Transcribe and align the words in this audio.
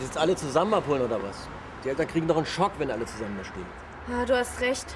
jetzt 0.00 0.18
alle 0.18 0.36
zusammen 0.36 0.74
abholen 0.74 1.02
oder 1.02 1.22
was? 1.22 1.48
Die 1.82 1.90
Eltern 1.90 2.08
kriegen 2.08 2.26
doch 2.26 2.36
einen 2.36 2.46
Schock, 2.46 2.72
wenn 2.78 2.90
alle 2.90 3.04
zusammen 3.04 3.36
da 3.38 3.44
stehen. 3.44 3.66
Ja, 4.08 4.24
du 4.24 4.36
hast 4.36 4.60
recht. 4.60 4.94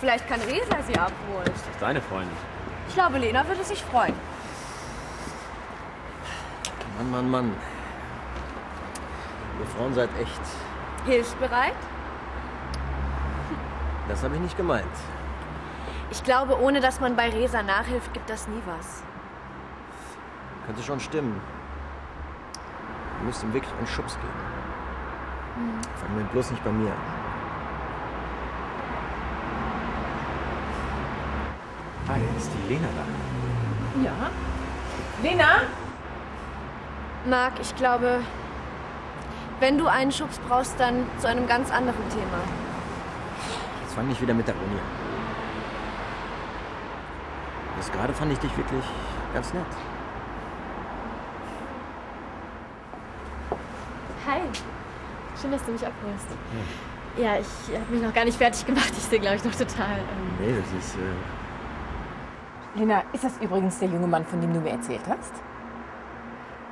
Vielleicht 0.00 0.28
kann 0.28 0.40
Resa 0.40 0.82
sie 0.86 0.98
abholen. 0.98 1.44
Das 1.44 1.56
ist 1.56 1.80
deine 1.80 2.00
Freundin. 2.00 2.36
Ich 2.88 2.94
glaube, 2.94 3.18
Lena 3.18 3.46
würde 3.46 3.64
sich 3.64 3.82
freuen. 3.82 4.14
Mann, 6.98 7.10
Mann, 7.10 7.30
Mann. 7.30 7.56
Ihr 9.60 9.66
Frauen 9.66 9.94
seid 9.94 10.10
echt. 10.20 10.40
Hilfsbereit? 11.06 11.74
Das 14.08 14.22
habe 14.22 14.34
ich 14.34 14.40
nicht 14.40 14.56
gemeint. 14.56 14.84
Ich 16.10 16.22
glaube, 16.22 16.60
ohne 16.60 16.80
dass 16.80 17.00
man 17.00 17.16
bei 17.16 17.30
Resa 17.30 17.62
nachhilft, 17.62 18.12
gibt 18.12 18.28
das 18.28 18.46
nie 18.48 18.62
was. 18.66 19.02
Könnte 20.66 20.82
schon 20.82 21.00
stimmen. 21.00 21.40
Du 23.24 23.28
müsst 23.28 23.42
ihm 23.42 23.54
wirklich 23.54 23.72
einen 23.78 23.86
Schubs 23.86 24.16
geben. 24.16 24.28
Hm. 25.54 25.80
Fang 25.96 26.14
mir 26.14 26.24
bloß 26.24 26.50
nicht 26.50 26.62
bei 26.62 26.70
mir 26.70 26.90
an. 26.90 26.98
Hi, 32.06 32.20
ist 32.36 32.50
die 32.52 32.74
Lena 32.74 32.86
da? 32.94 34.04
Ja. 34.04 34.30
Lena? 35.22 35.62
Marc, 37.24 37.54
ich 37.62 37.74
glaube, 37.76 38.20
wenn 39.58 39.78
du 39.78 39.86
einen 39.86 40.12
Schubs 40.12 40.38
brauchst, 40.46 40.78
dann 40.78 41.06
zu 41.18 41.26
einem 41.26 41.46
ganz 41.46 41.70
anderen 41.70 42.06
Thema. 42.10 42.42
Jetzt 43.84 43.94
fang 43.94 44.06
nicht 44.06 44.20
wieder 44.20 44.34
mit 44.34 44.46
der 44.46 44.54
Uni 44.54 44.74
an. 44.74 44.86
Bis 47.78 47.90
gerade 47.90 48.12
fand 48.12 48.32
ich 48.32 48.38
dich 48.40 48.54
wirklich 48.54 48.84
ganz 49.32 49.54
nett. 49.54 49.64
Hi. 54.26 54.40
Schön, 55.40 55.52
dass 55.52 55.64
du 55.64 55.72
mich 55.72 55.86
abholst. 55.86 56.26
Ja, 57.16 57.36
ich 57.38 57.46
habe 57.78 57.92
mich 57.92 58.02
noch 58.02 58.14
gar 58.14 58.24
nicht 58.24 58.38
fertig 58.38 58.64
gemacht. 58.66 58.90
Ich 58.96 59.04
sehe, 59.04 59.20
glaube 59.20 59.36
ich, 59.36 59.44
noch 59.44 59.54
total. 59.54 59.98
Ähm, 59.98 60.38
Nee, 60.40 60.54
das 60.60 60.84
ist. 60.84 60.94
Äh, 60.96 62.78
Lena, 62.78 63.02
ist 63.12 63.22
das 63.22 63.38
übrigens 63.40 63.78
der 63.78 63.88
junge 63.88 64.06
Mann, 64.06 64.24
von 64.24 64.40
dem 64.40 64.52
du 64.52 64.60
mir 64.60 64.70
erzählt 64.70 65.02
hast? 65.08 65.32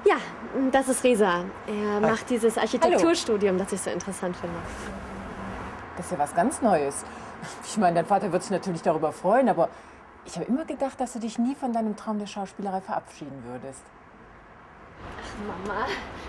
ja, 0.05 0.17
das 0.73 0.89
ist 0.89 1.05
Resa. 1.05 1.45
Er 1.67 2.01
macht 2.01 2.29
dieses 2.29 2.59
Architekturstudium, 2.59 3.57
das 3.57 3.73
ich 3.73 3.81
so 3.81 3.91
interessant 3.91 4.37
finde. 4.37 4.57
Das 5.97 6.07
ist 6.07 6.13
ja 6.13 6.19
was 6.19 6.35
ganz 6.35 6.61
Neues. 6.61 7.05
Ich 7.65 7.77
meine, 7.79 7.95
dein 7.97 8.07
Vater 8.07 8.33
wird 8.33 8.43
sich 8.43 8.51
natürlich 8.51 8.83
darüber 8.83 9.13
freuen, 9.13 9.49
aber 9.49 9.69
ich 10.25 10.35
habe 10.37 10.47
immer 10.47 10.65
gedacht, 10.65 11.01
dass 11.01 11.13
du 11.13 11.21
dich 11.21 11.39
nie 11.39 11.55
von 11.55 11.73
deinem 11.73 11.97
Traum 11.97 12.19
der 12.19 12.27
Schauspielerei 12.27 12.81
verabschieden 12.81 13.43
würdest. 13.47 13.83
Mama, 15.47 15.87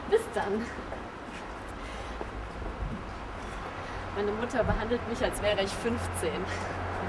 bis 0.10 0.22
dann. 0.36 0.62
Meine 4.26 4.38
Mutter 4.38 4.64
behandelt 4.64 5.02
mich, 5.10 5.22
als 5.22 5.42
wäre 5.42 5.62
ich 5.64 5.72
15. 5.72 6.00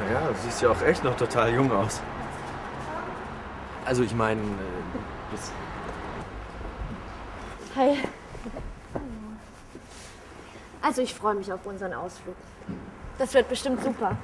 Naja, 0.00 0.26
du 0.26 0.34
siehst 0.42 0.60
ja 0.62 0.70
auch 0.70 0.82
echt 0.82 1.04
noch 1.04 1.16
total 1.16 1.54
jung 1.54 1.70
aus. 1.70 2.00
Also 3.84 4.02
ich 4.02 4.12
meine, 4.14 4.40
äh, 4.40 5.30
das 5.30 5.52
Hi. 7.76 7.98
Also 10.82 11.02
ich 11.02 11.14
freue 11.14 11.34
mich 11.34 11.52
auf 11.52 11.64
unseren 11.66 11.92
Ausflug. 11.92 12.34
Das 13.18 13.32
wird 13.32 13.48
bestimmt 13.48 13.82
super. 13.84 14.16